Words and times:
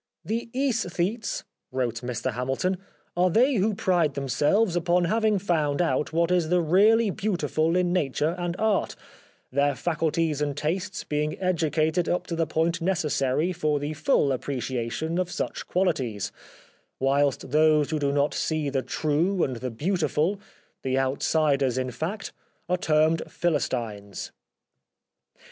"The 0.25 0.49
iEsthetes/' 0.55 1.43
wrote 1.71 2.01
Mr 2.01 2.33
Hamilton, 2.33 2.79
"are 3.15 3.29
they 3.29 3.57
who 3.57 3.75
pride 3.75 4.15
themselves 4.15 4.75
upon 4.75 5.03
having 5.03 5.37
found 5.37 5.79
out 5.79 6.11
what 6.11 6.31
is 6.31 6.49
the 6.49 6.59
really 6.59 7.11
beautiful 7.11 7.75
in 7.75 7.93
nature 7.93 8.33
and 8.39 8.55
art, 8.57 8.95
their 9.51 9.75
faculties 9.75 10.41
and 10.41 10.57
tastes 10.57 11.03
being 11.03 11.39
educated 11.39 12.09
up 12.09 12.25
to 12.25 12.35
the 12.35 12.47
point 12.47 12.81
necessary 12.81 13.53
for 13.53 13.77
the 13.77 13.93
full 13.93 14.31
appreciation 14.31 15.19
of 15.19 15.29
such 15.29 15.67
qualities; 15.67 16.31
whilst 16.99 17.51
those 17.51 17.91
who 17.91 17.99
do 17.99 18.11
not 18.11 18.33
see 18.33 18.71
the 18.71 18.81
true 18.81 19.43
and 19.43 19.57
the 19.57 19.69
beautiful— 19.69 20.39
the 20.81 20.97
outsiders 20.97 21.77
in 21.77 21.91
fact— 21.91 22.33
are 22.67 22.77
termed 22.77 23.21
Philistines." 23.27 24.31